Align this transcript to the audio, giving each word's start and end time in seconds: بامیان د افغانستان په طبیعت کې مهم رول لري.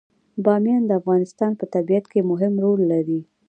بامیان 0.43 0.83
د 0.85 0.91
افغانستان 1.01 1.51
په 1.59 1.65
طبیعت 1.73 2.05
کې 2.11 2.27
مهم 2.31 2.53
رول 2.63 2.81
لري. 2.91 3.19